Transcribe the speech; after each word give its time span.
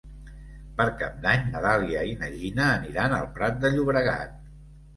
Per 0.79 0.87
Cap 1.01 1.19
d'Any 1.25 1.43
na 1.51 1.61
Dàlia 1.67 2.07
i 2.13 2.17
na 2.23 2.31
Gina 2.39 2.73
aniran 2.81 3.17
al 3.21 3.31
Prat 3.39 3.63
de 3.65 3.75
Llobregat. 3.79 4.37